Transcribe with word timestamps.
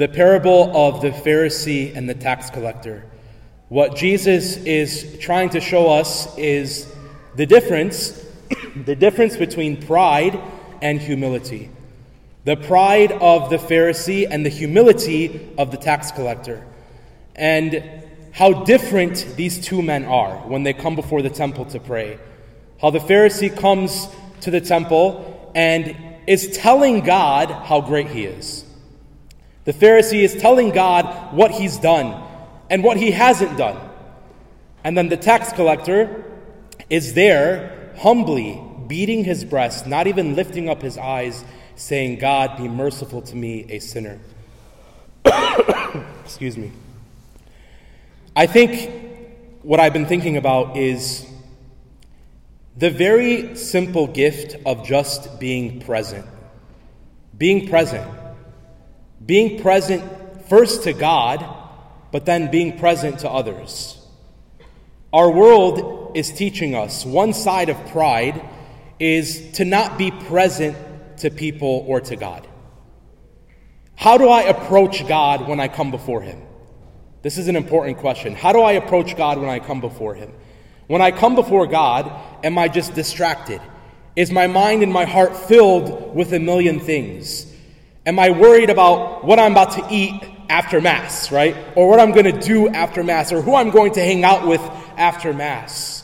the 0.00 0.08
parable 0.08 0.74
of 0.74 1.02
the 1.02 1.10
Pharisee 1.10 1.94
and 1.94 2.08
the 2.08 2.14
tax 2.14 2.48
collector. 2.48 3.04
What 3.68 3.96
Jesus 3.96 4.56
is 4.56 5.18
trying 5.20 5.50
to 5.50 5.60
show 5.60 5.90
us 5.90 6.38
is 6.38 6.90
the 7.36 7.44
difference, 7.44 8.24
the 8.86 8.96
difference 8.96 9.36
between 9.36 9.82
pride 9.82 10.40
and 10.80 10.98
humility. 10.98 11.68
The 12.46 12.56
pride 12.56 13.12
of 13.12 13.50
the 13.50 13.58
Pharisee 13.58 14.26
and 14.30 14.42
the 14.42 14.48
humility 14.48 15.50
of 15.58 15.70
the 15.70 15.76
tax 15.76 16.10
collector. 16.12 16.66
And 17.36 17.84
how 18.32 18.64
different 18.64 19.34
these 19.36 19.60
two 19.60 19.82
men 19.82 20.06
are 20.06 20.38
when 20.48 20.62
they 20.62 20.72
come 20.72 20.96
before 20.96 21.20
the 21.20 21.28
temple 21.28 21.66
to 21.66 21.78
pray. 21.78 22.18
How 22.80 22.88
the 22.88 23.00
Pharisee 23.00 23.54
comes 23.54 24.08
to 24.40 24.50
the 24.50 24.62
temple 24.62 25.52
and 25.54 25.94
is 26.26 26.56
telling 26.56 27.00
God 27.00 27.50
how 27.50 27.82
great 27.82 28.06
he 28.06 28.24
is. 28.24 28.64
The 29.70 29.86
Pharisee 29.86 30.24
is 30.24 30.34
telling 30.34 30.70
God 30.70 31.32
what 31.32 31.52
he's 31.52 31.78
done 31.78 32.20
and 32.68 32.82
what 32.82 32.96
he 32.96 33.12
hasn't 33.12 33.56
done. 33.56 33.78
And 34.82 34.98
then 34.98 35.08
the 35.08 35.16
tax 35.16 35.52
collector 35.52 36.24
is 36.88 37.14
there 37.14 37.92
humbly 37.96 38.60
beating 38.88 39.22
his 39.22 39.44
breast, 39.44 39.86
not 39.86 40.08
even 40.08 40.34
lifting 40.34 40.68
up 40.68 40.82
his 40.82 40.98
eyes, 40.98 41.44
saying, 41.76 42.18
God, 42.18 42.56
be 42.56 42.66
merciful 42.66 43.22
to 43.22 43.36
me, 43.36 43.64
a 43.68 43.78
sinner. 43.78 44.18
Excuse 46.24 46.56
me. 46.56 46.72
I 48.34 48.46
think 48.46 48.90
what 49.62 49.78
I've 49.78 49.92
been 49.92 50.06
thinking 50.06 50.36
about 50.36 50.76
is 50.76 51.30
the 52.76 52.90
very 52.90 53.54
simple 53.54 54.08
gift 54.08 54.56
of 54.66 54.84
just 54.84 55.38
being 55.38 55.78
present. 55.78 56.26
Being 57.38 57.68
present. 57.68 58.19
Being 59.24 59.60
present 59.60 60.48
first 60.48 60.84
to 60.84 60.92
God, 60.92 61.44
but 62.12 62.26
then 62.26 62.50
being 62.50 62.78
present 62.78 63.20
to 63.20 63.30
others. 63.30 63.96
Our 65.12 65.30
world 65.30 66.16
is 66.16 66.32
teaching 66.32 66.74
us 66.74 67.04
one 67.04 67.32
side 67.32 67.68
of 67.68 67.76
pride 67.88 68.44
is 68.98 69.52
to 69.52 69.64
not 69.64 69.98
be 69.98 70.10
present 70.10 70.76
to 71.18 71.30
people 71.30 71.84
or 71.86 72.00
to 72.02 72.16
God. 72.16 72.46
How 73.96 74.18
do 74.18 74.28
I 74.28 74.42
approach 74.42 75.06
God 75.06 75.48
when 75.48 75.60
I 75.60 75.68
come 75.68 75.90
before 75.90 76.22
Him? 76.22 76.40
This 77.22 77.36
is 77.36 77.48
an 77.48 77.56
important 77.56 77.98
question. 77.98 78.34
How 78.34 78.52
do 78.52 78.60
I 78.60 78.72
approach 78.72 79.16
God 79.16 79.38
when 79.38 79.50
I 79.50 79.58
come 79.58 79.80
before 79.80 80.14
Him? 80.14 80.32
When 80.86 81.02
I 81.02 81.10
come 81.10 81.34
before 81.34 81.66
God, 81.66 82.10
am 82.44 82.56
I 82.56 82.68
just 82.68 82.94
distracted? 82.94 83.60
Is 84.16 84.30
my 84.30 84.46
mind 84.46 84.82
and 84.82 84.92
my 84.92 85.04
heart 85.04 85.36
filled 85.36 86.14
with 86.14 86.32
a 86.32 86.38
million 86.38 86.80
things? 86.80 87.46
Am 88.10 88.18
I 88.18 88.30
worried 88.30 88.70
about 88.70 89.24
what 89.24 89.38
I'm 89.38 89.52
about 89.52 89.74
to 89.74 89.86
eat 89.88 90.20
after 90.48 90.80
Mass, 90.80 91.30
right? 91.30 91.56
Or 91.76 91.88
what 91.88 92.00
I'm 92.00 92.10
going 92.10 92.24
to 92.24 92.40
do 92.40 92.68
after 92.68 93.04
Mass, 93.04 93.30
or 93.30 93.40
who 93.40 93.54
I'm 93.54 93.70
going 93.70 93.92
to 93.92 94.00
hang 94.00 94.24
out 94.24 94.48
with 94.48 94.60
after 94.96 95.32
Mass? 95.32 96.02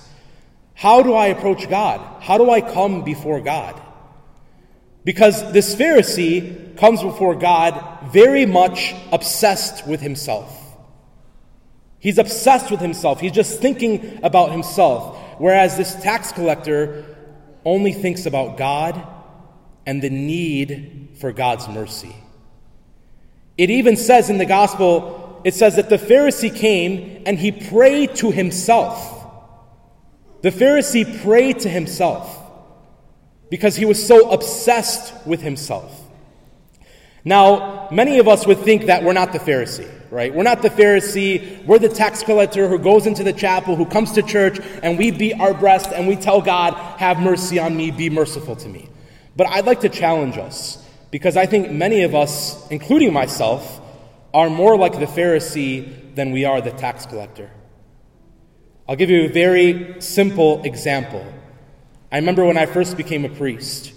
How 0.75 1.03
do 1.03 1.15
I 1.15 1.27
approach 1.27 1.69
God? 1.69 2.23
How 2.23 2.39
do 2.39 2.49
I 2.49 2.61
come 2.61 3.03
before 3.03 3.41
God? 3.41 3.83
Because 5.03 5.53
this 5.53 5.75
Pharisee 5.75 6.77
comes 6.77 7.03
before 7.03 7.35
God 7.35 8.13
very 8.13 8.47
much 8.47 8.95
obsessed 9.11 9.85
with 9.85 10.01
himself. 10.01 10.57
He's 11.99 12.19
obsessed 12.19 12.71
with 12.71 12.79
himself. 12.79 13.19
He's 13.19 13.33
just 13.33 13.61
thinking 13.61 14.21
about 14.23 14.53
himself. 14.53 15.19
Whereas 15.41 15.77
this 15.77 16.01
tax 16.05 16.31
collector 16.31 17.05
only 17.65 17.93
thinks 17.93 18.27
about 18.27 18.57
God 18.59 19.05
and 19.87 20.03
the 20.03 20.11
need 20.11 21.11
for 21.19 21.33
God's 21.33 21.69
mercy. 21.69 22.15
It 23.57 23.71
even 23.71 23.97
says 23.97 24.29
in 24.29 24.39
the 24.39 24.45
gospel, 24.45 25.41
it 25.45 25.55
says 25.55 25.77
that 25.77 25.89
the 25.89 25.97
Pharisee 25.97 26.55
came 26.55 27.23
and 27.25 27.39
he 27.39 27.53
prayed 27.53 28.17
to 28.17 28.31
himself. 28.31 29.13
The 30.43 30.51
Pharisee 30.51 31.23
prayed 31.23 31.61
to 31.61 31.69
himself 31.69 32.43
because 33.49 33.77
he 33.77 33.85
was 33.85 34.05
so 34.05 34.31
obsessed 34.31 35.15
with 35.27 35.41
himself. 35.41 36.03
Now, 37.25 37.89
many 37.91 38.19
of 38.19 38.29
us 38.29 38.47
would 38.47 38.59
think 38.59 38.87
that 38.87 39.03
we're 39.03 39.13
not 39.13 39.33
the 39.33 39.41
Pharisee, 39.41 39.91
right? 40.11 40.33
We're 40.33 40.45
not 40.45 40.63
the 40.63 40.71
Pharisee. 40.71 41.65
We're 41.65 41.81
the 41.81 41.89
tax 41.89 42.23
collector 42.23 42.69
who 42.69 42.79
goes 42.79 43.07
into 43.07 43.25
the 43.25 43.33
chapel, 43.33 43.75
who 43.75 43.87
comes 43.87 44.13
to 44.13 44.23
church, 44.23 44.61
and 44.83 44.97
we 44.97 45.11
beat 45.11 45.35
our 45.41 45.55
breast 45.55 45.91
and 45.93 46.07
we 46.07 46.15
tell 46.17 46.41
God, 46.41 46.75
Have 46.99 47.19
mercy 47.19 47.59
on 47.59 47.77
me, 47.77 47.91
be 47.91 48.11
merciful 48.11 48.55
to 48.57 48.69
me. 48.69 48.89
But 49.37 49.49
I'd 49.49 49.67
like 49.67 49.81
to 49.83 49.89
challenge 49.89 50.39
us 50.39 50.83
because 51.11 51.37
I 51.37 51.47
think 51.47 51.71
many 51.71 52.03
of 52.03 52.15
us, 52.15 52.69
including 52.71 53.13
myself, 53.13 53.81
are 54.33 54.51
more 54.51 54.77
like 54.77 54.99
the 54.99 55.07
Pharisee 55.07 56.15
than 56.15 56.33
we 56.33 56.45
are 56.45 56.61
the 56.61 56.71
tax 56.71 57.07
collector. 57.07 57.51
I'll 58.89 58.97
give 58.97 59.11
you 59.11 59.25
a 59.25 59.29
very 59.29 60.01
simple 60.01 60.63
example. 60.65 61.25
I 62.11 62.17
remember 62.17 62.45
when 62.45 62.57
I 62.57 62.67
first 62.67 62.97
became 62.97 63.25
a 63.25 63.29
priest. 63.29 63.93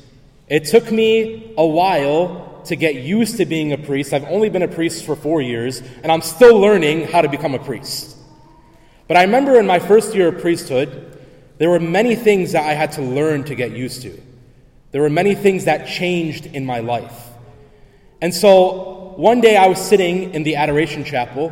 It 0.47 0.65
took 0.65 0.91
me 0.91 1.53
a 1.57 1.65
while 1.65 2.61
to 2.65 2.75
get 2.75 2.95
used 2.95 3.37
to 3.37 3.45
being 3.45 3.71
a 3.71 3.77
priest. 3.77 4.13
I've 4.13 4.25
only 4.25 4.49
been 4.49 4.63
a 4.63 4.67
priest 4.67 5.05
for 5.05 5.15
four 5.15 5.41
years, 5.41 5.81
and 6.03 6.11
I'm 6.11 6.21
still 6.21 6.59
learning 6.59 7.07
how 7.07 7.21
to 7.21 7.29
become 7.29 7.53
a 7.53 7.59
priest. 7.59 8.17
But 9.07 9.17
I 9.17 9.21
remember 9.23 9.59
in 9.59 9.67
my 9.67 9.79
first 9.79 10.13
year 10.15 10.27
of 10.29 10.41
priesthood, 10.41 11.17
there 11.59 11.69
were 11.69 11.79
many 11.79 12.15
things 12.15 12.51
that 12.51 12.63
I 12.63 12.73
had 12.73 12.91
to 12.93 13.01
learn 13.01 13.43
to 13.45 13.55
get 13.55 13.71
used 13.71 14.01
to. 14.03 14.21
There 14.91 15.01
were 15.01 15.09
many 15.09 15.35
things 15.35 15.65
that 15.65 15.87
changed 15.87 16.45
in 16.47 16.65
my 16.65 16.79
life. 16.79 17.27
And 18.21 18.33
so 18.33 19.13
one 19.17 19.41
day 19.41 19.55
I 19.55 19.67
was 19.67 19.79
sitting 19.79 20.33
in 20.33 20.43
the 20.43 20.55
adoration 20.55 21.03
chapel, 21.03 21.51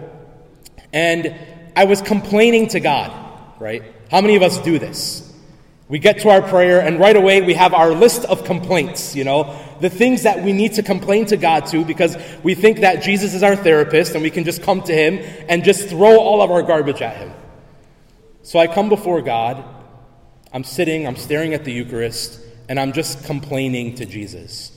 and 0.91 1.35
I 1.75 1.85
was 1.85 2.01
complaining 2.01 2.69
to 2.69 2.79
God, 2.79 3.11
right? 3.59 3.83
How 4.09 4.21
many 4.21 4.35
of 4.35 4.41
us 4.41 4.57
do 4.59 4.79
this? 4.79 5.23
We 5.89 5.99
get 5.99 6.19
to 6.21 6.29
our 6.29 6.41
prayer, 6.41 6.81
and 6.81 6.99
right 6.99 7.15
away 7.15 7.41
we 7.41 7.53
have 7.53 7.73
our 7.73 7.91
list 7.91 8.25
of 8.25 8.43
complaints, 8.43 9.15
you 9.15 9.23
know, 9.23 9.57
the 9.79 9.89
things 9.89 10.23
that 10.23 10.43
we 10.43 10.51
need 10.51 10.73
to 10.73 10.83
complain 10.83 11.25
to 11.27 11.37
God 11.37 11.67
to 11.67 11.85
because 11.85 12.17
we 12.43 12.55
think 12.55 12.79
that 12.79 13.03
Jesus 13.03 13.33
is 13.33 13.43
our 13.43 13.55
therapist 13.55 14.13
and 14.13 14.23
we 14.23 14.31
can 14.31 14.43
just 14.43 14.63
come 14.63 14.81
to 14.81 14.93
Him 14.93 15.19
and 15.47 15.63
just 15.63 15.87
throw 15.87 16.19
all 16.19 16.41
of 16.41 16.51
our 16.51 16.63
garbage 16.63 17.01
at 17.01 17.15
Him. 17.15 17.31
So 18.41 18.59
I 18.59 18.67
come 18.67 18.89
before 18.89 19.21
God, 19.21 19.63
I'm 20.51 20.63
sitting, 20.63 21.07
I'm 21.07 21.15
staring 21.15 21.53
at 21.53 21.63
the 21.63 21.71
Eucharist, 21.71 22.41
and 22.69 22.79
I'm 22.79 22.93
just 22.93 23.25
complaining 23.25 23.95
to 23.95 24.05
Jesus. 24.05 24.71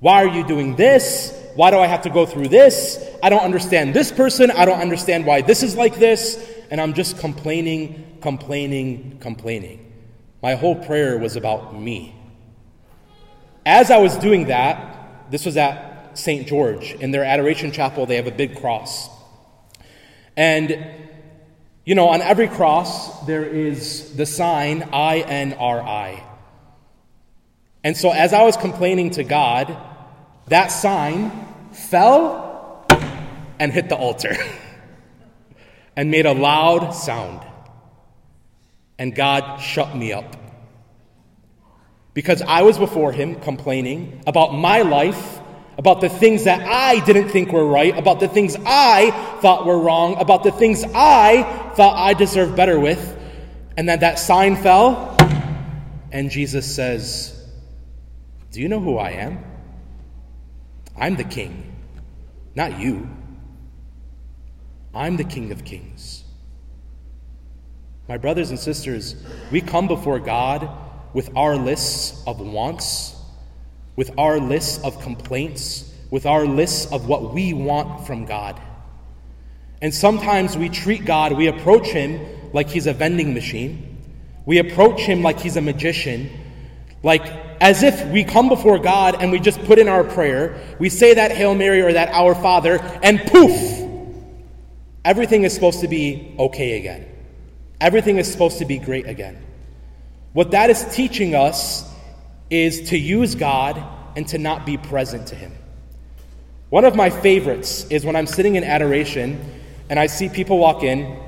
Why 0.00 0.24
are 0.24 0.28
you 0.28 0.46
doing 0.46 0.76
this? 0.76 1.36
Why 1.54 1.70
do 1.70 1.78
I 1.78 1.86
have 1.86 2.02
to 2.02 2.10
go 2.10 2.24
through 2.24 2.48
this? 2.48 3.06
I 3.22 3.28
don't 3.28 3.42
understand 3.42 3.94
this 3.94 4.10
person. 4.10 4.50
I 4.50 4.64
don't 4.64 4.80
understand 4.80 5.26
why 5.26 5.42
this 5.42 5.62
is 5.62 5.76
like 5.76 5.96
this. 5.96 6.42
And 6.70 6.80
I'm 6.80 6.94
just 6.94 7.18
complaining, 7.18 8.18
complaining, 8.20 9.18
complaining. 9.20 9.92
My 10.42 10.54
whole 10.54 10.76
prayer 10.76 11.18
was 11.18 11.36
about 11.36 11.78
me. 11.78 12.14
As 13.66 13.90
I 13.90 13.98
was 13.98 14.16
doing 14.16 14.46
that, 14.46 15.30
this 15.30 15.44
was 15.44 15.56
at 15.58 16.16
St. 16.18 16.46
George. 16.46 16.92
In 16.92 17.10
their 17.10 17.24
adoration 17.24 17.72
chapel, 17.72 18.06
they 18.06 18.16
have 18.16 18.26
a 18.26 18.32
big 18.32 18.58
cross. 18.58 19.10
And, 20.36 20.86
you 21.84 21.94
know, 21.94 22.08
on 22.08 22.22
every 22.22 22.48
cross, 22.48 23.26
there 23.26 23.44
is 23.44 24.16
the 24.16 24.24
sign 24.24 24.88
I 24.92 25.18
N 25.18 25.52
R 25.54 25.82
I. 25.82 26.24
And 27.82 27.96
so 27.96 28.10
as 28.10 28.32
I 28.32 28.42
was 28.42 28.56
complaining 28.56 29.10
to 29.10 29.24
God, 29.24 29.76
that 30.48 30.68
sign 30.68 31.30
fell 31.72 32.86
and 33.58 33.72
hit 33.72 33.88
the 33.88 33.96
altar 33.96 34.36
and 35.96 36.10
made 36.10 36.26
a 36.26 36.32
loud 36.32 36.90
sound 36.92 37.46
and 39.00 39.14
God 39.14 39.62
shut 39.62 39.96
me 39.96 40.12
up. 40.12 40.36
Because 42.12 42.42
I 42.42 42.62
was 42.62 42.76
before 42.76 43.12
Him 43.12 43.36
complaining 43.36 44.22
about 44.26 44.52
my 44.54 44.82
life, 44.82 45.40
about 45.78 46.02
the 46.02 46.10
things 46.10 46.44
that 46.44 46.60
I 46.60 47.02
didn't 47.06 47.30
think 47.30 47.50
were 47.50 47.66
right, 47.66 47.96
about 47.96 48.20
the 48.20 48.28
things 48.28 48.58
I 48.66 49.10
thought 49.40 49.64
were 49.64 49.78
wrong, 49.78 50.16
about 50.20 50.42
the 50.42 50.52
things 50.52 50.84
I 50.94 51.44
thought 51.76 51.96
I 51.96 52.12
deserved 52.12 52.54
better 52.56 52.78
with. 52.78 53.16
And 53.78 53.88
then 53.88 54.00
that 54.00 54.18
sign 54.18 54.56
fell, 54.56 55.16
and 56.12 56.30
Jesus 56.30 56.74
says, 56.74 57.39
Do 58.50 58.60
you 58.60 58.68
know 58.68 58.80
who 58.80 58.98
I 58.98 59.10
am? 59.10 59.44
I'm 60.96 61.16
the 61.16 61.24
King, 61.24 61.72
not 62.54 62.78
you. 62.78 63.08
I'm 64.94 65.16
the 65.16 65.24
King 65.24 65.52
of 65.52 65.64
Kings. 65.64 66.24
My 68.08 68.18
brothers 68.18 68.50
and 68.50 68.58
sisters, 68.58 69.14
we 69.52 69.60
come 69.60 69.86
before 69.86 70.18
God 70.18 70.68
with 71.14 71.30
our 71.36 71.56
lists 71.56 72.22
of 72.26 72.40
wants, 72.40 73.16
with 73.94 74.10
our 74.18 74.40
lists 74.40 74.82
of 74.82 75.00
complaints, 75.00 75.94
with 76.10 76.26
our 76.26 76.44
lists 76.44 76.90
of 76.92 77.06
what 77.06 77.32
we 77.32 77.54
want 77.54 78.04
from 78.06 78.24
God. 78.24 78.60
And 79.80 79.94
sometimes 79.94 80.56
we 80.56 80.68
treat 80.68 81.04
God, 81.04 81.32
we 81.32 81.46
approach 81.46 81.86
Him 81.86 82.20
like 82.52 82.68
He's 82.68 82.88
a 82.88 82.92
vending 82.92 83.32
machine. 83.32 83.98
We 84.44 84.58
approach 84.58 85.00
Him 85.02 85.22
like 85.22 85.38
He's 85.38 85.56
a 85.56 85.60
magician, 85.60 86.30
like 87.04 87.49
as 87.60 87.82
if 87.82 88.06
we 88.06 88.24
come 88.24 88.48
before 88.48 88.78
God 88.78 89.16
and 89.20 89.30
we 89.30 89.38
just 89.38 89.62
put 89.64 89.78
in 89.78 89.88
our 89.88 90.02
prayer, 90.02 90.58
we 90.78 90.88
say 90.88 91.14
that 91.14 91.30
Hail 91.30 91.54
Mary 91.54 91.82
or 91.82 91.92
that 91.92 92.08
Our 92.08 92.34
Father, 92.34 92.78
and 93.02 93.20
poof, 93.20 93.86
everything 95.04 95.44
is 95.44 95.52
supposed 95.52 95.80
to 95.80 95.88
be 95.88 96.34
okay 96.38 96.78
again. 96.78 97.06
Everything 97.80 98.16
is 98.16 98.30
supposed 98.30 98.58
to 98.58 98.64
be 98.64 98.78
great 98.78 99.06
again. 99.06 99.42
What 100.32 100.52
that 100.52 100.70
is 100.70 100.84
teaching 100.94 101.34
us 101.34 101.88
is 102.48 102.90
to 102.90 102.98
use 102.98 103.34
God 103.34 103.82
and 104.16 104.26
to 104.28 104.38
not 104.38 104.64
be 104.64 104.76
present 104.76 105.28
to 105.28 105.34
Him. 105.34 105.52
One 106.70 106.84
of 106.84 106.94
my 106.94 107.10
favorites 107.10 107.84
is 107.90 108.04
when 108.04 108.16
I'm 108.16 108.26
sitting 108.26 108.56
in 108.56 108.64
adoration 108.64 109.40
and 109.88 109.98
I 109.98 110.06
see 110.06 110.28
people 110.28 110.58
walk 110.58 110.82
in 110.82 111.18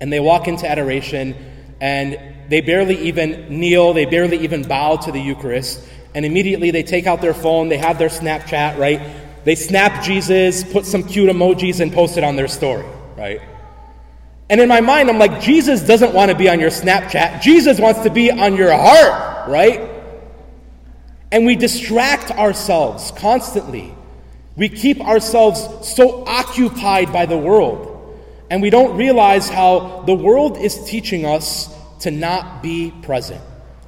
and 0.00 0.12
they 0.12 0.20
walk 0.20 0.46
into 0.46 0.68
adoration 0.68 1.34
and 1.80 2.36
they 2.48 2.60
barely 2.60 2.96
even 2.96 3.60
kneel, 3.60 3.92
they 3.92 4.06
barely 4.06 4.38
even 4.38 4.66
bow 4.66 4.96
to 4.96 5.12
the 5.12 5.20
Eucharist, 5.20 5.86
and 6.14 6.24
immediately 6.24 6.70
they 6.70 6.82
take 6.82 7.06
out 7.06 7.20
their 7.20 7.34
phone, 7.34 7.68
they 7.68 7.78
have 7.78 7.98
their 7.98 8.08
Snapchat, 8.08 8.78
right? 8.78 9.00
They 9.44 9.54
snap 9.54 10.02
Jesus, 10.02 10.64
put 10.64 10.86
some 10.86 11.02
cute 11.02 11.30
emojis, 11.30 11.80
and 11.80 11.92
post 11.92 12.16
it 12.16 12.24
on 12.24 12.36
their 12.36 12.48
story, 12.48 12.86
right? 13.16 13.40
And 14.50 14.60
in 14.60 14.68
my 14.68 14.80
mind, 14.80 15.10
I'm 15.10 15.18
like, 15.18 15.40
Jesus 15.40 15.82
doesn't 15.82 16.14
want 16.14 16.30
to 16.30 16.36
be 16.36 16.48
on 16.48 16.58
your 16.58 16.70
Snapchat. 16.70 17.42
Jesus 17.42 17.78
wants 17.78 18.00
to 18.00 18.10
be 18.10 18.30
on 18.30 18.56
your 18.56 18.72
heart, 18.72 19.48
right? 19.48 19.90
And 21.30 21.44
we 21.44 21.54
distract 21.54 22.30
ourselves 22.30 23.12
constantly. 23.12 23.94
We 24.56 24.70
keep 24.70 25.00
ourselves 25.02 25.68
so 25.86 26.24
occupied 26.24 27.12
by 27.12 27.26
the 27.26 27.36
world. 27.36 27.94
And 28.50 28.62
we 28.62 28.70
don't 28.70 28.96
realize 28.96 29.50
how 29.50 30.02
the 30.06 30.14
world 30.14 30.56
is 30.56 30.82
teaching 30.84 31.26
us 31.26 31.74
to 32.00 32.10
not 32.10 32.62
be 32.62 32.92
present. 33.02 33.40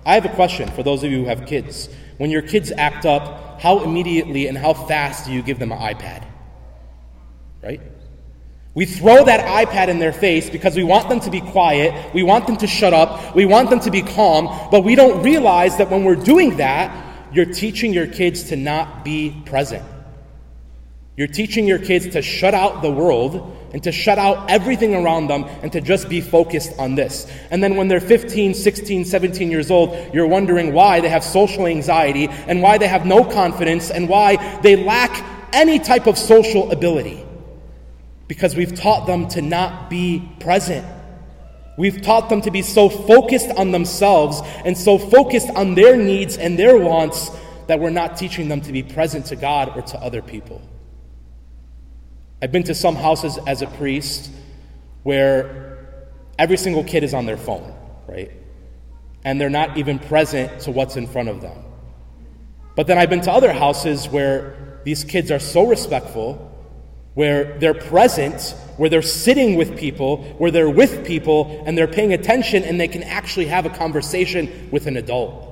I 0.04 0.14
have 0.14 0.24
a 0.24 0.34
question 0.34 0.68
for 0.70 0.82
those 0.82 1.02
of 1.04 1.10
you 1.10 1.22
who 1.22 1.24
have 1.26 1.46
kids. 1.46 1.88
When 2.18 2.30
your 2.30 2.42
kids 2.42 2.72
act 2.72 3.06
up, 3.06 3.60
how 3.60 3.82
immediately 3.84 4.46
and 4.46 4.56
how 4.56 4.74
fast 4.74 5.26
do 5.26 5.32
you 5.32 5.42
give 5.42 5.58
them 5.58 5.72
an 5.72 5.78
iPad? 5.78 6.24
Right? 7.62 7.80
We 8.74 8.86
throw 8.86 9.24
that 9.24 9.68
iPad 9.68 9.88
in 9.88 9.98
their 9.98 10.12
face 10.12 10.48
because 10.48 10.76
we 10.76 10.84
want 10.84 11.08
them 11.08 11.20
to 11.20 11.30
be 11.30 11.40
quiet, 11.40 12.14
we 12.14 12.22
want 12.22 12.46
them 12.46 12.56
to 12.58 12.66
shut 12.66 12.94
up, 12.94 13.34
we 13.34 13.44
want 13.44 13.68
them 13.68 13.80
to 13.80 13.90
be 13.90 14.00
calm, 14.00 14.46
but 14.70 14.84
we 14.84 14.94
don't 14.94 15.22
realize 15.22 15.76
that 15.78 15.90
when 15.90 16.04
we're 16.04 16.14
doing 16.14 16.56
that, 16.58 17.06
you're 17.32 17.46
teaching 17.46 17.92
your 17.92 18.06
kids 18.06 18.44
to 18.44 18.56
not 18.56 19.04
be 19.04 19.42
present. 19.44 19.84
You're 21.16 21.28
teaching 21.28 21.66
your 21.66 21.78
kids 21.78 22.08
to 22.10 22.22
shut 22.22 22.54
out 22.54 22.82
the 22.82 22.90
world 22.90 23.56
and 23.72 23.82
to 23.84 23.92
shut 23.92 24.18
out 24.18 24.50
everything 24.50 24.94
around 24.94 25.28
them 25.28 25.44
and 25.62 25.72
to 25.72 25.80
just 25.80 26.08
be 26.08 26.20
focused 26.20 26.72
on 26.78 26.94
this. 26.94 27.30
And 27.50 27.62
then 27.62 27.76
when 27.76 27.88
they're 27.88 28.00
15, 28.00 28.54
16, 28.54 29.04
17 29.04 29.50
years 29.50 29.70
old, 29.70 29.96
you're 30.12 30.26
wondering 30.26 30.72
why 30.72 31.00
they 31.00 31.08
have 31.08 31.24
social 31.24 31.66
anxiety 31.66 32.28
and 32.28 32.62
why 32.62 32.78
they 32.78 32.88
have 32.88 33.06
no 33.06 33.24
confidence 33.24 33.90
and 33.90 34.08
why 34.08 34.60
they 34.60 34.76
lack 34.76 35.24
any 35.52 35.78
type 35.78 36.06
of 36.06 36.18
social 36.18 36.70
ability. 36.72 37.24
Because 38.28 38.54
we've 38.54 38.74
taught 38.74 39.06
them 39.06 39.28
to 39.28 39.42
not 39.42 39.90
be 39.90 40.28
present. 40.40 40.86
We've 41.76 42.02
taught 42.02 42.28
them 42.28 42.42
to 42.42 42.50
be 42.50 42.62
so 42.62 42.88
focused 42.88 43.50
on 43.56 43.70
themselves 43.70 44.42
and 44.64 44.76
so 44.76 44.98
focused 44.98 45.48
on 45.50 45.74
their 45.74 45.96
needs 45.96 46.36
and 46.36 46.58
their 46.58 46.76
wants 46.76 47.30
that 47.68 47.80
we're 47.80 47.90
not 47.90 48.16
teaching 48.16 48.48
them 48.48 48.60
to 48.62 48.72
be 48.72 48.82
present 48.82 49.26
to 49.26 49.36
God 49.36 49.76
or 49.76 49.82
to 49.82 49.98
other 49.98 50.22
people. 50.22 50.60
I've 52.42 52.52
been 52.52 52.64
to 52.64 52.74
some 52.74 52.96
houses 52.96 53.38
as 53.46 53.62
a 53.62 53.66
priest 53.66 54.30
where 55.02 56.06
every 56.38 56.56
single 56.56 56.84
kid 56.84 57.04
is 57.04 57.12
on 57.12 57.26
their 57.26 57.36
phone, 57.36 57.74
right? 58.08 58.30
And 59.24 59.40
they're 59.40 59.50
not 59.50 59.76
even 59.76 59.98
present 59.98 60.60
to 60.62 60.70
what's 60.70 60.96
in 60.96 61.06
front 61.06 61.28
of 61.28 61.42
them. 61.42 61.58
But 62.76 62.86
then 62.86 62.96
I've 62.96 63.10
been 63.10 63.20
to 63.22 63.32
other 63.32 63.52
houses 63.52 64.08
where 64.08 64.80
these 64.84 65.04
kids 65.04 65.30
are 65.30 65.38
so 65.38 65.66
respectful, 65.66 66.46
where 67.12 67.58
they're 67.58 67.74
present, 67.74 68.54
where 68.78 68.88
they're 68.88 69.02
sitting 69.02 69.56
with 69.56 69.76
people, 69.76 70.22
where 70.38 70.50
they're 70.50 70.70
with 70.70 71.04
people, 71.04 71.62
and 71.66 71.76
they're 71.76 71.86
paying 71.86 72.14
attention, 72.14 72.62
and 72.64 72.80
they 72.80 72.88
can 72.88 73.02
actually 73.02 73.46
have 73.46 73.66
a 73.66 73.70
conversation 73.70 74.68
with 74.70 74.86
an 74.86 74.96
adult. 74.96 75.48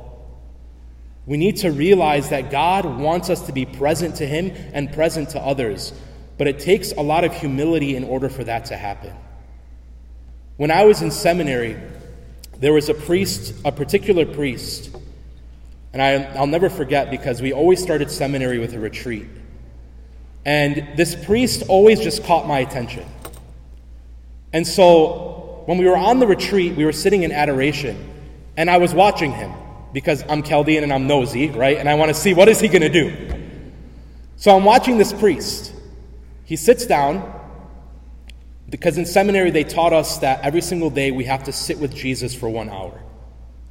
We 1.26 1.37
need 1.37 1.58
to 1.58 1.70
realize 1.70 2.31
that 2.31 2.50
God 2.50 2.87
wants 2.87 3.29
us 3.29 3.43
to 3.43 3.52
be 3.52 3.67
present 3.67 4.17
to 4.17 4.26
Him 4.26 4.50
and 4.73 4.91
present 4.91 5.31
to 5.31 5.41
others. 5.41 5.93
But 6.38 6.46
it 6.46 6.61
takes 6.61 6.93
a 6.93 7.02
lot 7.02 7.25
of 7.25 7.35
humility 7.35 7.96
in 7.96 8.05
order 8.05 8.29
for 8.29 8.44
that 8.44 8.67
to 8.67 8.76
happen. 8.76 9.14
When 10.56 10.70
I 10.70 10.85
was 10.85 11.02
in 11.02 11.11
seminary, 11.11 11.76
there 12.58 12.73
was 12.73 12.88
a 12.88 12.94
priest, 12.94 13.55
a 13.64 13.73
particular 13.73 14.25
priest, 14.25 14.90
and 15.93 16.02
I, 16.02 16.38
will 16.38 16.46
never 16.46 16.69
forget 16.69 17.11
because 17.11 17.40
we 17.40 17.52
always 17.52 17.82
started 17.82 18.11
seminary 18.11 18.58
with 18.58 18.75
a 18.75 18.79
retreat. 18.79 19.26
And 20.44 20.96
this 20.96 21.14
priest 21.14 21.64
always 21.69 22.00
just 22.00 22.25
caught 22.25 22.46
my 22.46 22.61
attention. 22.61 23.06
And 24.52 24.67
so 24.67 25.62
when 25.67 25.79
we 25.79 25.87
were 25.87 25.96
on 25.96 26.19
the 26.19 26.26
retreat, 26.26 26.76
we 26.76 26.84
were 26.84 26.93
sitting 26.93 27.23
in 27.23 27.32
adoration, 27.32 28.11
and 28.56 28.70
I 28.70 28.79
was 28.79 28.94
watching 28.94 29.32
him 29.32 29.52
because 29.93 30.25
I'm 30.29 30.43
Chaldean 30.43 30.82
and 30.82 30.93
I'm 30.93 31.06
nosy, 31.06 31.50
right? 31.50 31.76
And 31.76 31.88
I 31.88 31.94
want 31.94 32.08
to 32.11 32.14
see 32.14 32.34
what 32.34 32.49
is 32.49 32.61
he 32.61 32.69
going 32.69 32.82
to 32.82 32.88
do. 32.88 33.14
So 34.37 34.56
I'm 34.56 34.64
watching 34.64 34.99
this 34.99 35.12
priest. 35.12 35.73
He 36.49 36.56
sits 36.56 36.87
down 36.87 37.31
because 38.71 38.97
in 38.97 39.05
seminary 39.05 39.50
they 39.50 39.65
taught 39.65 39.93
us 39.93 40.17
that 40.21 40.41
every 40.41 40.62
single 40.62 40.89
day 40.89 41.11
we 41.11 41.25
have 41.25 41.45
to 41.45 41.53
sit 41.53 41.79
with 41.79 41.95
Jesus 41.95 42.35
for 42.35 42.49
one 42.49 42.71
hour. 42.71 42.99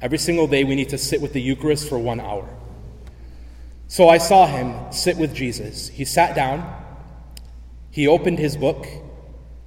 Every 0.00 0.18
single 0.18 0.46
day 0.46 0.62
we 0.62 0.76
need 0.76 0.90
to 0.90 0.98
sit 0.98 1.20
with 1.20 1.32
the 1.32 1.42
Eucharist 1.42 1.88
for 1.88 1.98
one 1.98 2.20
hour. 2.20 2.48
So 3.88 4.08
I 4.08 4.18
saw 4.18 4.46
him 4.46 4.92
sit 4.92 5.16
with 5.16 5.34
Jesus. 5.34 5.88
He 5.88 6.04
sat 6.04 6.36
down, 6.36 6.72
he 7.90 8.06
opened 8.06 8.38
his 8.38 8.56
book, 8.56 8.86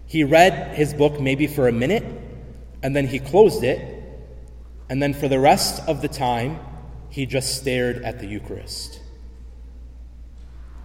he 0.05 0.23
read 0.23 0.73
his 0.73 0.93
book 0.93 1.19
maybe 1.19 1.47
for 1.47 1.67
a 1.67 1.73
minute, 1.73 2.05
and 2.81 2.95
then 2.95 3.07
he 3.07 3.19
closed 3.19 3.61
it, 3.61 4.05
and 4.87 5.03
then 5.03 5.13
for 5.13 5.27
the 5.27 5.37
rest 5.37 5.85
of 5.85 6.01
the 6.01 6.07
time, 6.07 6.61
he 7.09 7.25
just 7.25 7.57
stared 7.57 8.03
at 8.03 8.19
the 8.19 8.25
Eucharist. 8.25 9.01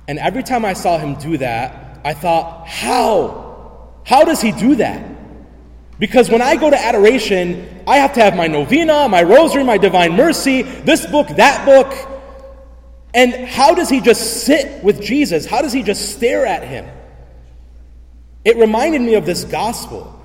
And 0.08 0.18
every 0.18 0.42
time 0.42 0.64
I 0.64 0.72
saw 0.72 0.98
him 0.98 1.14
do 1.14 1.38
that, 1.38 1.85
I 2.06 2.14
thought, 2.14 2.68
how? 2.68 3.90
How 4.04 4.22
does 4.22 4.40
he 4.40 4.52
do 4.52 4.76
that? 4.76 5.04
Because 5.98 6.30
when 6.30 6.40
I 6.40 6.54
go 6.54 6.70
to 6.70 6.78
adoration, 6.78 7.82
I 7.84 7.96
have 7.96 8.12
to 8.12 8.20
have 8.20 8.36
my 8.36 8.46
novena, 8.46 9.08
my 9.08 9.24
rosary, 9.24 9.64
my 9.64 9.76
divine 9.76 10.12
mercy, 10.12 10.62
this 10.62 11.04
book, 11.04 11.26
that 11.30 11.66
book. 11.66 11.92
And 13.12 13.34
how 13.48 13.74
does 13.74 13.88
he 13.88 14.00
just 14.00 14.44
sit 14.44 14.84
with 14.84 15.02
Jesus? 15.02 15.46
How 15.46 15.62
does 15.62 15.72
he 15.72 15.82
just 15.82 16.14
stare 16.14 16.46
at 16.46 16.62
him? 16.62 16.88
It 18.44 18.56
reminded 18.56 19.00
me 19.00 19.14
of 19.14 19.26
this 19.26 19.42
gospel 19.42 20.22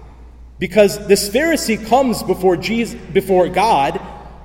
because 0.59 1.07
this 1.07 1.29
Pharisee 1.29 1.83
comes 1.87 2.21
before 2.21 2.57
Jesus, 2.57 2.93
before 3.11 3.49
God 3.49 3.99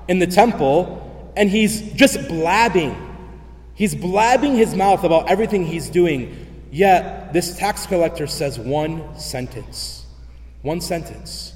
in 0.08 0.20
the 0.20 0.26
temple, 0.26 1.32
and 1.36 1.50
he's 1.50 1.92
just 1.92 2.28
blabbing. 2.28 2.96
He's 3.74 3.94
blabbing 3.94 4.54
his 4.54 4.74
mouth 4.74 5.04
about 5.04 5.28
everything 5.28 5.66
he's 5.66 5.90
doing. 5.90 6.45
Yet, 6.76 7.32
this 7.32 7.56
tax 7.56 7.86
collector 7.86 8.26
says 8.26 8.58
one 8.58 9.18
sentence. 9.18 10.04
One 10.60 10.82
sentence. 10.82 11.54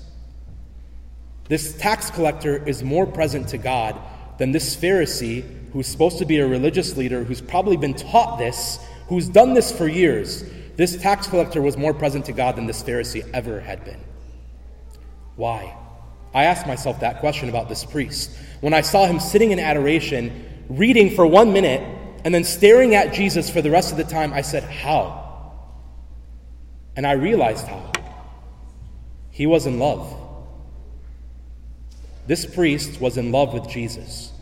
This 1.47 1.77
tax 1.77 2.11
collector 2.11 2.67
is 2.67 2.83
more 2.83 3.07
present 3.07 3.49
to 3.49 3.59
God 3.59 4.01
than 4.39 4.51
this 4.51 4.75
Pharisee 4.75 5.45
who's 5.75 5.87
supposed 5.87 6.17
to 6.21 6.25
be 6.25 6.39
a 6.39 6.47
religious 6.47 6.97
leader, 6.97 7.23
who's 7.23 7.43
probably 7.43 7.77
been 7.77 7.93
taught 7.93 8.39
this, 8.39 8.79
who's 9.09 9.29
done 9.29 9.53
this 9.53 9.71
for 9.71 9.87
years. 9.87 10.43
This 10.77 10.97
tax 10.97 11.27
collector 11.27 11.61
was 11.61 11.77
more 11.77 11.93
present 11.93 12.25
to 12.25 12.33
God 12.33 12.57
than 12.57 12.65
this 12.65 12.83
Pharisee 12.83 13.29
ever 13.35 13.61
had 13.61 13.85
been. 13.85 14.01
Why? 15.37 15.77
I 16.33 16.45
asked 16.45 16.67
myself 16.67 17.01
that 17.01 17.21
question 17.21 17.51
about 17.51 17.69
this 17.69 17.85
priest. 17.85 18.31
When 18.63 18.73
I 18.73 18.81
saw 18.81 19.05
him 19.05 19.21
sitting 19.21 19.51
in 19.51 19.59
adoration, 19.59 20.65
reading 20.71 21.15
for 21.15 21.27
one 21.27 21.53
minute, 21.53 22.00
and 22.25 22.35
then 22.35 22.45
staring 22.45 22.95
at 22.95 23.15
Jesus 23.15 23.49
for 23.51 23.63
the 23.63 23.71
rest 23.71 23.93
of 23.93 23.99
the 23.99 24.05
time, 24.05 24.33
I 24.33 24.43
said, 24.43 24.63
How? 24.65 25.21
And 26.97 27.07
I 27.07 27.13
realized 27.13 27.67
how. 27.67 27.93
He 29.31 29.47
was 29.47 29.67
in 29.67 29.79
love. 29.79 30.17
This 32.27 32.45
priest 32.45 33.01
was 33.01 33.17
in 33.17 33.33
love 33.33 33.55
with 33.55 33.69
Jesus. 33.69 34.33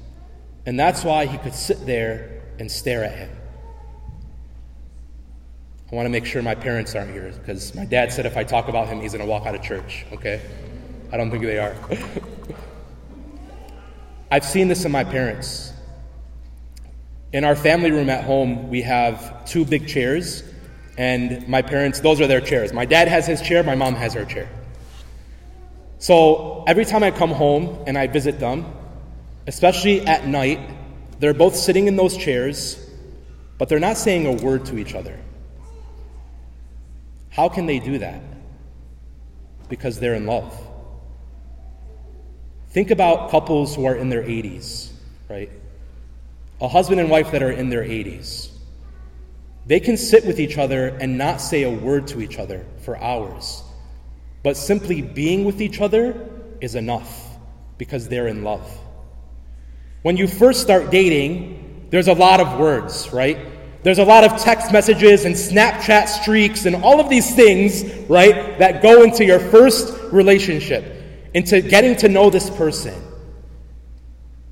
And 0.67 0.79
that's 0.79 1.05
why 1.05 1.27
he 1.27 1.39
could 1.39 1.55
sit 1.55 1.87
there 1.87 2.43
and 2.59 2.71
stare 2.71 3.05
at 3.05 3.17
him. 3.17 3.31
I 5.91 5.95
want 5.95 6.05
to 6.05 6.11
make 6.11 6.27
sure 6.27 6.43
my 6.43 6.55
parents 6.55 6.95
aren't 6.95 7.13
here 7.13 7.33
because 7.33 7.75
my 7.75 7.87
dad 7.87 8.13
said 8.13 8.27
if 8.27 8.37
I 8.37 8.45
talk 8.45 8.69
about 8.69 8.89
him, 8.89 9.01
he's 9.01 9.13
going 9.13 9.25
to 9.25 9.31
walk 9.31 9.47
out 9.47 9.55
of 9.55 9.63
church, 9.63 10.05
okay? 10.13 10.43
I 11.11 11.17
don't 11.17 11.31
think 11.31 11.45
they 11.45 11.59
are. 11.59 11.75
I've 14.31 14.45
seen 14.45 14.69
this 14.69 14.85
in 14.85 14.93
my 14.93 15.05
parents. 15.05 15.68
In 17.33 17.45
our 17.45 17.57
family 17.57 17.91
room 17.91 18.09
at 18.09 18.25
home, 18.25 18.71
we 18.71 18.83
have 18.83 19.45
two 19.45 19.65
big 19.65 19.87
chairs, 19.87 20.43
and 20.97 21.47
my 21.47 21.61
parents, 21.61 22.01
those 22.01 22.21
are 22.21 22.27
their 22.27 22.41
chairs. 22.41 22.73
My 22.73 22.87
dad 22.87 23.09
has 23.09 23.27
his 23.27 23.43
chair, 23.43 23.63
my 23.63 23.75
mom 23.75 23.95
has 23.95 24.15
her 24.15 24.25
chair. 24.25 24.49
So 25.99 26.65
every 26.67 26.85
time 26.85 27.03
I 27.03 27.11
come 27.11 27.31
home 27.31 27.85
and 27.87 27.99
I 27.99 28.07
visit 28.07 28.39
them, 28.39 28.65
especially 29.47 30.07
at 30.07 30.27
night, 30.27 30.61
They're 31.19 31.35
both 31.35 31.57
sitting 31.57 31.89
in 31.89 31.97
those 31.97 32.17
chairs, 32.17 32.79
but 33.59 33.69
they're 33.69 33.81
not 33.81 33.97
saying 33.97 34.27
a 34.27 34.33
word 34.33 34.67
to 34.67 34.79
each 34.79 34.95
other. 34.95 35.19
How 37.31 37.49
can 37.49 37.67
they 37.67 37.81
do 37.81 37.99
that? 37.99 38.23
Because 39.69 39.99
they're 39.99 40.15
in 40.15 40.27
love. 40.27 40.57
Think 42.71 42.91
about 42.91 43.31
couples 43.31 43.75
who 43.75 43.87
are 43.87 43.97
in 43.97 44.09
their 44.09 44.23
80s, 44.23 44.91
right? 45.29 45.51
A 46.61 46.69
husband 46.69 47.01
and 47.01 47.09
wife 47.09 47.31
that 47.33 47.43
are 47.43 47.53
in 47.53 47.69
their 47.69 47.85
80s. 47.85 48.51
They 49.67 49.81
can 49.81 49.97
sit 49.97 50.25
with 50.25 50.41
each 50.41 50.59
other 50.59 50.89
and 50.89 51.19
not 51.19 51.41
say 51.41 51.63
a 51.63 51.71
word 51.71 52.07
to 52.09 52.21
each 52.21 52.39
other 52.39 52.65
for 52.79 52.97
hours. 52.97 53.63
But 54.43 54.57
simply 54.57 55.03
being 55.03 55.45
with 55.45 55.61
each 55.61 55.81
other 55.81 56.29
is 56.61 56.75
enough 56.75 57.37
because 57.77 58.09
they're 58.09 58.29
in 58.29 58.43
love. 58.43 58.67
When 60.03 60.17
you 60.17 60.27
first 60.27 60.63
start 60.63 60.91
dating, 60.91 61.87
there's 61.91 62.09
a 62.09 62.15
lot 62.15 62.41
of 62.41 62.59
words, 62.59 63.13
right? 63.13 63.39
There's 63.83 63.99
a 63.99 64.05
lot 64.05 64.25
of 64.25 64.41
text 64.41 64.73
messages 64.73 65.25
and 65.25 65.35
Snapchat 65.35 66.09
streaks 66.09 66.67
and 66.67 66.77
all 66.77 67.01
of 67.01 67.09
these 67.09 67.35
things, 67.35 67.85
right, 68.09 68.59
that 68.59 68.83
go 68.83 69.03
into 69.03 69.25
your 69.25 69.39
first 69.39 69.95
relationship, 70.13 71.31
into 71.35 71.61
getting 71.61 71.95
to 71.97 72.09
know 72.09 72.31
this 72.31 72.51
person. 72.51 72.95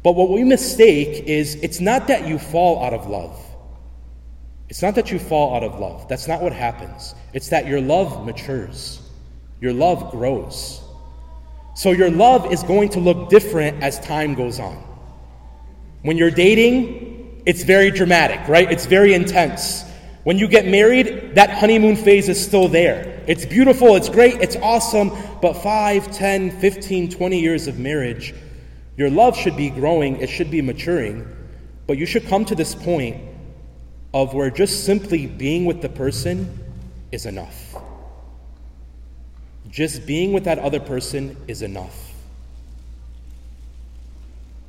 But 0.06 0.14
what 0.14 0.30
we 0.30 0.44
mistake 0.44 1.25
is 1.25 1.56
it's 1.64 1.80
not 1.80 2.06
that 2.06 2.28
you 2.28 2.38
fall 2.38 2.80
out 2.84 2.94
of 2.94 3.08
love. 3.08 3.36
It's 4.68 4.80
not 4.80 4.94
that 4.94 5.10
you 5.10 5.18
fall 5.18 5.56
out 5.56 5.64
of 5.64 5.80
love. 5.80 6.08
That's 6.08 6.28
not 6.28 6.40
what 6.40 6.52
happens. 6.52 7.16
It's 7.32 7.48
that 7.48 7.66
your 7.66 7.80
love 7.80 8.25
matures, 8.25 9.02
your 9.60 9.72
love 9.72 10.12
grows. 10.12 10.80
So 11.75 11.90
your 11.90 12.08
love 12.08 12.52
is 12.52 12.62
going 12.62 12.90
to 12.90 13.00
look 13.00 13.30
different 13.30 13.82
as 13.82 13.98
time 13.98 14.34
goes 14.34 14.60
on. 14.60 14.76
When 16.02 16.16
you're 16.16 16.30
dating, 16.30 17.42
it's 17.44 17.64
very 17.64 17.90
dramatic, 17.90 18.46
right? 18.46 18.70
It's 18.70 18.86
very 18.86 19.12
intense. 19.12 19.82
When 20.22 20.38
you 20.38 20.46
get 20.46 20.68
married, 20.68 21.34
that 21.34 21.50
honeymoon 21.50 21.96
phase 21.96 22.28
is 22.28 22.40
still 22.40 22.68
there. 22.68 23.25
It's 23.26 23.44
beautiful, 23.44 23.96
it's 23.96 24.08
great, 24.08 24.40
it's 24.40 24.54
awesome, 24.54 25.10
but 25.42 25.54
5, 25.54 26.12
10, 26.12 26.60
15, 26.60 27.10
20 27.10 27.40
years 27.40 27.66
of 27.66 27.80
marriage, 27.80 28.34
your 28.97 29.11
love 29.11 29.37
should 29.37 29.57
be 29.57 29.71
growing, 29.71 30.17
it 30.17 30.29
should 30.29 30.50
be 30.50 30.62
maturing, 30.62 31.26
but 31.87 31.99
you 31.99 32.07
should 32.07 32.26
come 32.26 32.45
to 32.47 32.55
this 32.55 32.75
point 32.75 33.23
of 34.15 34.33
where 34.33 34.50
just 34.50 34.85
simply 34.85 35.26
being 35.26 35.67
with 35.67 35.83
the 35.83 35.88
person 35.88 36.59
is 37.12 37.26
enough. 37.26 37.75
Just 39.69 40.07
being 40.07 40.33
with 40.33 40.45
that 40.45 40.59
other 40.59 40.81
person 40.81 41.37
is 41.47 41.62
enough. 41.62 42.12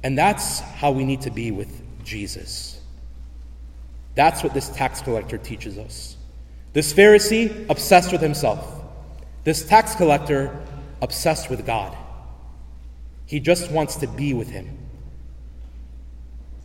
And 0.04 0.18
that's 0.18 0.60
how 0.60 0.92
we 0.92 1.06
need 1.06 1.22
to 1.22 1.32
be 1.32 1.52
with 1.52 1.82
Jesus. 2.04 2.80
That's 4.16 4.44
what 4.44 4.54
this 4.54 4.70
tax 4.70 5.02
collector 5.02 5.38
teaches 5.38 5.78
us. 5.78 6.18
This 6.74 6.94
Pharisee, 6.94 7.70
obsessed 7.70 8.12
with 8.12 8.22
himself. 8.22 8.84
This 9.44 9.66
tax 9.66 9.96
collector, 9.96 10.58
obsessed 11.02 11.50
with 11.50 11.66
God. 11.66 11.96
He 13.28 13.40
just 13.40 13.70
wants 13.70 13.98
to 13.98 14.08
be 14.08 14.34
with 14.34 14.50
him. 14.50 14.76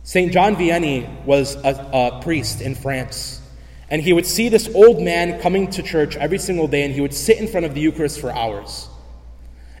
St. 0.03 0.33
John 0.33 0.55
Vianney 0.55 1.23
was 1.25 1.55
a, 1.55 1.89
a, 1.93 2.21
priest 2.21 2.61
in 2.61 2.73
France, 2.73 3.41
and 3.89 4.01
he 4.01 4.11
would 4.11 4.25
see 4.25 4.49
this 4.49 4.67
old 4.73 5.01
man 5.01 5.39
coming 5.41 5.69
to 5.71 5.83
church 5.83 6.15
every 6.15 6.39
single 6.39 6.67
day, 6.67 6.83
and 6.83 6.93
he 6.93 7.01
would 7.01 7.13
sit 7.13 7.37
in 7.37 7.47
front 7.47 7.65
of 7.65 7.73
the 7.73 7.81
Eucharist 7.81 8.19
for 8.19 8.31
hours. 8.31 8.89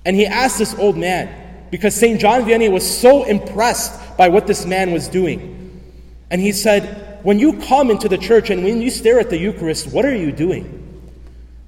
And 0.05 0.15
he 0.15 0.25
asked 0.25 0.59
this 0.59 0.75
old 0.75 0.97
man, 0.97 1.67
because 1.71 1.95
St. 1.95 2.19
John 2.19 2.43
Vianney 2.43 2.71
was 2.71 2.85
so 2.85 3.23
impressed 3.23 4.15
by 4.17 4.27
what 4.27 4.45
this 4.45 4.65
man 4.65 4.91
was 4.91 5.07
doing. 5.07 5.81
And 6.29 6.39
he 6.39 6.51
said, 6.51 7.19
When 7.23 7.39
you 7.39 7.59
come 7.61 7.89
into 7.89 8.07
the 8.07 8.17
church 8.17 8.49
and 8.49 8.63
when 8.63 8.81
you 8.81 8.91
stare 8.91 9.19
at 9.19 9.29
the 9.29 9.37
Eucharist, 9.37 9.87
what 9.87 10.05
are 10.05 10.15
you 10.15 10.31
doing? 10.31 10.79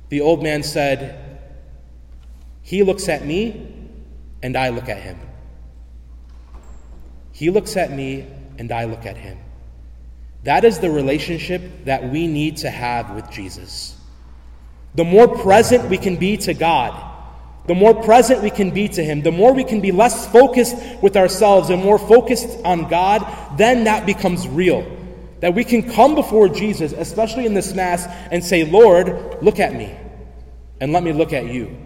The 0.09 0.21
old 0.21 0.43
man 0.43 0.61
said, 0.63 1.39
He 2.61 2.83
looks 2.83 3.09
at 3.09 3.25
me, 3.25 3.84
and 4.45 4.55
I 4.55 4.69
look 4.69 4.89
at 4.89 5.01
him. 5.01 5.19
He 7.31 7.49
looks 7.49 7.75
at 7.77 7.91
me, 7.91 8.27
and 8.59 8.71
I 8.71 8.83
look 8.83 9.07
at 9.07 9.17
him. 9.17 9.39
That 10.43 10.63
is 10.63 10.77
the 10.77 10.91
relationship 10.91 11.85
that 11.85 12.11
we 12.11 12.27
need 12.27 12.57
to 12.57 12.69
have 12.69 13.15
with 13.15 13.27
Jesus. 13.31 13.99
The 14.93 15.03
more 15.03 15.27
present 15.27 15.89
we 15.89 15.97
can 15.97 16.17
be 16.17 16.37
to 16.37 16.53
God, 16.53 16.93
the 17.65 17.73
more 17.73 17.95
present 18.03 18.43
we 18.43 18.51
can 18.51 18.69
be 18.69 18.87
to 18.89 19.03
Him, 19.03 19.23
the 19.23 19.31
more 19.31 19.51
we 19.51 19.63
can 19.63 19.81
be 19.81 19.91
less 19.91 20.31
focused 20.31 20.75
with 21.01 21.17
ourselves 21.17 21.71
and 21.71 21.81
more 21.81 21.97
focused 21.97 22.63
on 22.63 22.87
God, 22.87 23.25
then 23.57 23.85
that 23.85 24.05
becomes 24.05 24.47
real. 24.47 24.85
That 25.39 25.55
we 25.55 25.63
can 25.63 25.91
come 25.91 26.13
before 26.13 26.47
Jesus, 26.49 26.93
especially 26.93 27.47
in 27.47 27.55
this 27.55 27.73
Mass, 27.73 28.05
and 28.29 28.43
say, 28.43 28.63
Lord, 28.63 29.41
look 29.41 29.59
at 29.59 29.73
me, 29.73 29.91
and 30.79 30.93
let 30.93 31.01
me 31.01 31.11
look 31.11 31.33
at 31.33 31.47
you. 31.47 31.84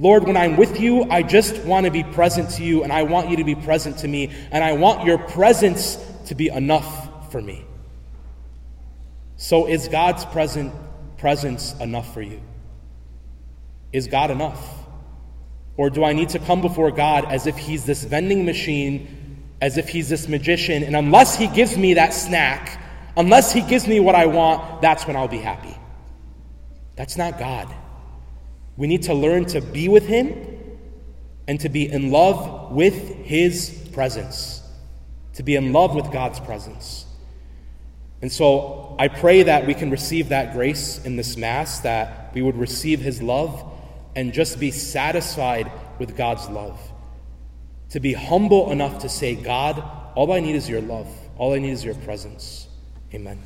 Lord, 0.00 0.24
when 0.24 0.36
I'm 0.36 0.56
with 0.56 0.80
you, 0.80 1.10
I 1.10 1.24
just 1.24 1.58
want 1.64 1.86
to 1.86 1.90
be 1.90 2.04
present 2.04 2.50
to 2.50 2.62
you, 2.62 2.84
and 2.84 2.92
I 2.92 3.02
want 3.02 3.30
you 3.30 3.36
to 3.38 3.44
be 3.44 3.56
present 3.56 3.98
to 3.98 4.08
me, 4.08 4.30
and 4.52 4.62
I 4.62 4.72
want 4.72 5.04
your 5.04 5.18
presence 5.18 5.96
to 6.26 6.36
be 6.36 6.48
enough 6.48 7.32
for 7.32 7.42
me. 7.42 7.64
So, 9.36 9.66
is 9.66 9.88
God's 9.88 10.24
present 10.24 10.72
presence 11.18 11.74
enough 11.80 12.14
for 12.14 12.22
you? 12.22 12.40
Is 13.92 14.06
God 14.06 14.30
enough? 14.30 14.78
Or 15.76 15.90
do 15.90 16.04
I 16.04 16.12
need 16.12 16.28
to 16.30 16.38
come 16.38 16.60
before 16.60 16.92
God 16.92 17.24
as 17.24 17.48
if 17.48 17.56
He's 17.56 17.84
this 17.84 18.04
vending 18.04 18.44
machine, 18.44 19.42
as 19.60 19.78
if 19.78 19.88
He's 19.88 20.08
this 20.08 20.28
magician, 20.28 20.84
and 20.84 20.94
unless 20.94 21.36
He 21.36 21.48
gives 21.48 21.76
me 21.76 21.94
that 21.94 22.14
snack, 22.14 22.80
unless 23.16 23.52
He 23.52 23.62
gives 23.62 23.88
me 23.88 23.98
what 23.98 24.14
I 24.14 24.26
want, 24.26 24.80
that's 24.80 25.08
when 25.08 25.16
I'll 25.16 25.26
be 25.26 25.38
happy? 25.38 25.76
That's 26.94 27.16
not 27.16 27.36
God. 27.38 27.68
We 28.78 28.86
need 28.86 29.02
to 29.02 29.14
learn 29.14 29.44
to 29.46 29.60
be 29.60 29.88
with 29.88 30.06
Him 30.06 30.34
and 31.48 31.58
to 31.60 31.68
be 31.68 31.90
in 31.90 32.12
love 32.12 32.70
with 32.70 32.94
His 32.94 33.88
presence, 33.92 34.62
to 35.34 35.42
be 35.42 35.56
in 35.56 35.72
love 35.72 35.96
with 35.96 36.12
God's 36.12 36.38
presence. 36.38 37.04
And 38.22 38.30
so 38.30 38.94
I 38.98 39.08
pray 39.08 39.42
that 39.42 39.66
we 39.66 39.74
can 39.74 39.90
receive 39.90 40.28
that 40.28 40.52
grace 40.52 41.04
in 41.04 41.16
this 41.16 41.36
Mass, 41.36 41.80
that 41.80 42.32
we 42.34 42.40
would 42.40 42.56
receive 42.56 43.00
His 43.00 43.20
love 43.20 43.64
and 44.14 44.32
just 44.32 44.60
be 44.60 44.70
satisfied 44.70 45.70
with 45.98 46.16
God's 46.16 46.48
love. 46.48 46.80
To 47.90 48.00
be 48.00 48.12
humble 48.12 48.70
enough 48.70 49.00
to 49.00 49.08
say, 49.08 49.34
God, 49.34 49.82
all 50.14 50.32
I 50.32 50.38
need 50.38 50.54
is 50.54 50.68
your 50.68 50.82
love, 50.82 51.08
all 51.36 51.52
I 51.52 51.58
need 51.58 51.70
is 51.70 51.84
your 51.84 51.94
presence. 51.96 52.68
Amen. 53.12 53.42